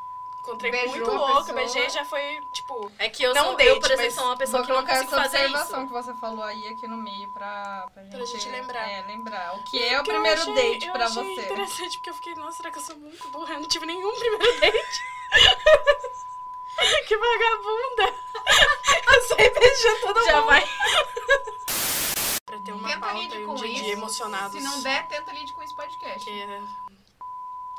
encontrei 0.44 0.70
Beijou 0.70 0.90
muito 0.90 1.10
louca, 1.10 1.34
pessoa. 1.40 1.54
beijei, 1.54 1.88
já 1.90 2.04
foi, 2.04 2.40
tipo, 2.52 2.92
É 2.98 3.08
que 3.08 3.22
eu 3.22 3.34
Não 3.34 3.44
sou, 3.44 3.56
date, 3.56 3.68
eu, 3.68 3.80
por 3.80 3.86
exemplo, 3.90 4.04
mas 4.04 4.14
sou 4.14 4.24
uma 4.26 4.36
pessoa 4.36 4.58
Vou 4.62 4.66
que 4.66 4.72
não 4.72 4.76
colocar 4.84 4.94
consigo 5.04 5.14
essa 5.14 5.22
fazer 5.22 5.44
observação 5.46 5.78
isso. 5.84 5.86
que 5.88 5.92
você 6.02 6.14
falou 6.14 6.44
aí 6.44 6.68
aqui 6.68 6.86
no 6.86 6.96
meio 6.98 7.28
pra, 7.32 7.86
pra 7.94 8.02
gente... 8.20 8.32
gente 8.32 8.48
lembrar. 8.50 8.88
É, 8.88 9.02
lembrar. 9.06 9.54
O 9.56 9.62
que 9.64 9.82
é 9.82 9.98
o 10.00 10.02
que 10.04 10.10
eu 10.10 10.14
primeiro 10.14 10.40
achei- 10.42 10.54
date 10.54 10.86
eu 10.86 10.92
pra 10.92 11.04
achei 11.06 11.34
você? 11.34 11.42
interessante, 11.42 11.96
porque 11.98 12.10
eu 12.10 12.14
fiquei, 12.14 12.34
nossa, 12.34 12.56
será 12.58 12.70
que 12.70 12.78
eu 12.78 12.82
sou 12.82 12.96
muito 12.96 13.28
burra? 13.28 13.54
Eu 13.54 13.60
não 13.60 13.68
tive 13.68 13.86
nenhum 13.86 14.14
primeiro 14.14 14.60
date. 14.60 15.02
que 17.08 17.16
vagabunda. 17.16 18.14
Eu 19.14 19.22
saí 19.22 19.50
beijando 19.50 20.00
todo 20.00 20.24
Já 20.24 20.36
mundo. 20.40 20.46
vai. 20.46 20.68
Pra 22.46 22.58
ter 22.58 22.72
uma 22.72 22.88
Tenta 22.88 23.00
pauta 23.00 23.34
e 23.36 23.44
um 23.44 23.46
com 23.46 23.54
dia 23.54 23.92
emocionados. 23.92 24.52
Se 24.52 24.60
não 24.60 24.80
der, 24.82 25.06
tenta 25.06 25.32
lide 25.32 25.52
com 25.52 25.62
esse 25.62 25.74
podcast. 25.74 26.24
Porque 26.24 26.62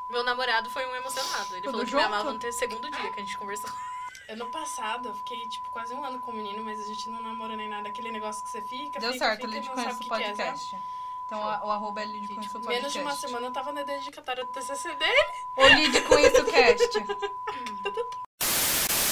Meu 0.10 0.24
namorado 0.24 0.70
foi 0.70 0.86
um 0.86 0.96
emocionado. 0.96 1.54
Ele 1.56 1.62
Tudo 1.62 1.72
falou 1.72 1.86
que 1.86 1.96
me 1.96 2.02
junto? 2.02 2.14
amava 2.14 2.34
no 2.34 2.54
segundo 2.54 2.90
dia 2.92 3.12
que 3.12 3.20
a 3.20 3.24
gente 3.24 3.38
conversou. 3.38 3.70
Ano 4.28 4.48
passado, 4.48 5.10
eu 5.10 5.14
fiquei, 5.14 5.48
tipo, 5.48 5.70
quase 5.70 5.94
um 5.94 6.04
ano 6.04 6.18
com 6.20 6.32
o 6.32 6.34
menino, 6.34 6.64
mas 6.64 6.80
a 6.80 6.84
gente 6.84 7.12
não 7.12 7.22
namorou 7.22 7.56
nem 7.56 7.70
nada. 7.70 7.90
Aquele 7.90 8.12
negócio 8.12 8.44
que 8.44 8.50
você 8.50 8.60
fica, 8.60 9.00
Deu 9.00 9.14
fica, 9.14 9.24
certo, 9.24 9.42
fica, 9.42 9.48
Lid 9.54 9.68
não 9.68 9.76
Conhece 9.76 10.00
o 10.00 10.02
o 10.02 10.06
é? 10.06 10.08
Podcast. 10.08 10.78
Então 11.28 11.48
a- 11.48 11.64
o 11.64 11.70
arroba 11.72 12.02
é 12.02 12.06
Lid 12.06 12.26
o 12.26 12.36
Podcast. 12.36 12.68
Menos 12.68 12.92
de 12.94 13.00
uma 13.02 13.14
semana 13.14 13.46
eu 13.46 13.52
tava 13.52 13.72
na 13.72 13.84
dedicatória 13.84 14.44
do 14.44 14.52
TCC 14.52 14.96
dele. 14.96 15.26
Ou 15.58 15.68
Lid 15.68 16.02
Conhece 16.02 16.42
o 16.42 16.46
Cast. 16.46 16.90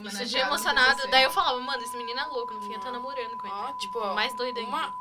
Isso 0.04 0.26
de 0.26 0.38
emocionado. 0.38 1.08
Daí 1.10 1.24
eu 1.26 1.32
falava, 1.32 1.60
mano, 1.60 1.84
esse 1.84 1.96
menino 1.96 2.20
é 2.20 2.26
louco, 2.26 2.56
no 2.56 2.62
fim 2.62 2.74
eu 2.74 2.80
tô 2.80 2.90
namorando 2.92 3.38
com 3.38 3.46
ele. 3.46 3.56
Ó, 3.56 3.74
tipo, 3.74 4.00
ó, 4.00 4.16
Mais 4.16 4.34
doido 4.34 4.58
ainda. 4.58 4.70
uma, 4.70 4.96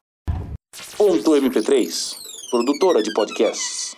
Ponto 0.98 1.30
MP3, 1.32 2.18
produtora 2.50 3.02
de 3.02 3.12
podcasts. 3.14 3.96